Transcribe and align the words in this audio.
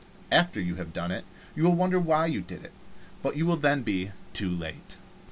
After 0.31 0.59
you 0.59 0.77
have 0.77 0.93
done 0.93 1.11
it, 1.11 1.25
you 1.55 1.63
will 1.65 1.75
wonder 1.75 1.99
why 1.99 2.25
you 2.25 2.41
did 2.41 2.65
it; 2.65 2.71
but 3.21 3.37
you 3.37 3.45
will 3.45 3.55
then 3.55 3.83
be 3.83 4.09
too 4.33 4.49
late. 4.49 4.97